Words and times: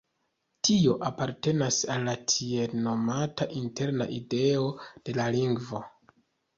Tio 0.69 0.95
apartenas 1.09 1.77
al 1.97 2.09
la 2.09 2.17
tiel 2.33 2.75
nomata 2.89 3.51
interna 3.63 4.11
ideo 4.19 4.69
de 5.07 5.21
la 5.23 5.33
lingvo. 5.41 5.89